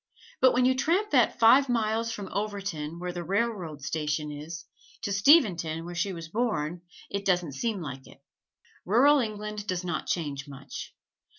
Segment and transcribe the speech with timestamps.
[0.39, 4.65] But when you tramp that five miles from Overton, where the railroad station is,
[5.03, 6.81] to Steventon, where she was born,
[7.11, 8.17] it doesn't seem like it.
[8.83, 10.95] Rural England does not change much.